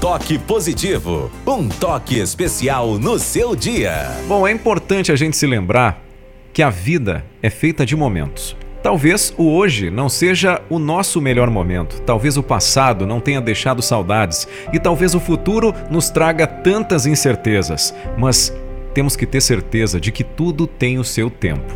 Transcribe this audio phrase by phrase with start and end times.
[0.00, 4.08] Toque Positivo, um toque especial no seu dia.
[4.28, 6.00] Bom, é importante a gente se lembrar
[6.52, 8.56] que a vida é feita de momentos.
[8.80, 13.82] Talvez o hoje não seja o nosso melhor momento, talvez o passado não tenha deixado
[13.82, 18.54] saudades e talvez o futuro nos traga tantas incertezas, mas
[18.94, 21.74] temos que ter certeza de que tudo tem o seu tempo.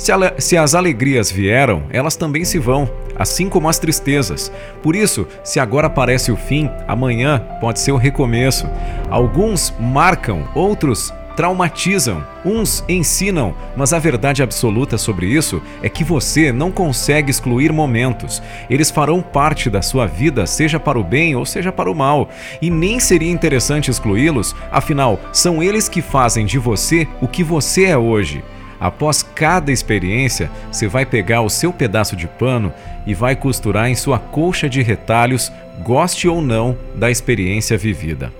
[0.00, 4.50] Se, a, se, as alegrias vieram, elas também se vão, assim como as tristezas.
[4.82, 8.66] Por isso, se agora parece o fim, amanhã pode ser o recomeço.
[9.10, 16.50] Alguns marcam, outros traumatizam, uns ensinam, mas a verdade absoluta sobre isso é que você
[16.50, 18.42] não consegue excluir momentos.
[18.70, 22.30] Eles farão parte da sua vida, seja para o bem ou seja para o mal.
[22.62, 27.84] E nem seria interessante excluí-los, afinal, são eles que fazem de você o que você
[27.84, 28.42] é hoje.
[28.80, 32.72] Após cada experiência, você vai pegar o seu pedaço de pano
[33.06, 38.32] e vai costurar em sua colcha de retalhos, goste ou não da experiência vivida.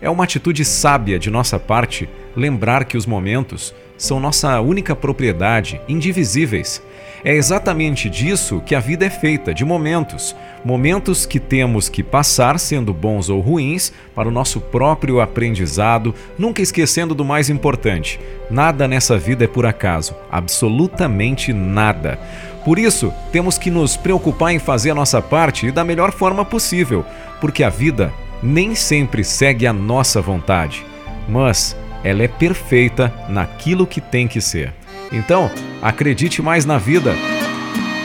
[0.00, 5.80] É uma atitude sábia de nossa parte lembrar que os momentos são nossa única propriedade,
[5.88, 6.82] indivisíveis.
[7.24, 10.36] É exatamente disso que a vida é feita, de momentos.
[10.62, 16.60] Momentos que temos que passar, sendo bons ou ruins, para o nosso próprio aprendizado, nunca
[16.60, 22.18] esquecendo do mais importante: nada nessa vida é por acaso, absolutamente nada.
[22.62, 26.44] Por isso, temos que nos preocupar em fazer a nossa parte e da melhor forma
[26.44, 27.06] possível,
[27.40, 30.84] porque a vida nem sempre segue a nossa vontade,
[31.26, 34.72] mas ela é perfeita naquilo que tem que ser.
[35.10, 35.50] Então,
[35.82, 37.14] acredite mais na vida.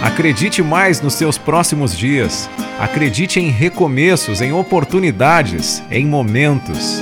[0.02, 2.50] Acredite mais nos seus próximos dias.
[2.80, 7.02] Acredite em recomeços, em oportunidades, em momentos.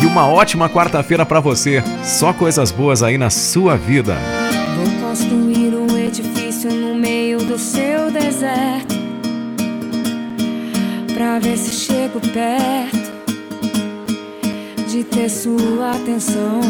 [0.00, 1.82] E uma ótima quarta-feira para você.
[2.04, 4.16] Só coisas boas aí na sua vida.
[4.76, 9.02] Vou construir um edifício no meio do seu deserto
[11.14, 13.21] pra ver se chego perto
[14.92, 16.60] de ter sua atenção.